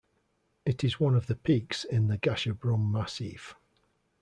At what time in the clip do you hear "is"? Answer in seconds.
0.83-0.99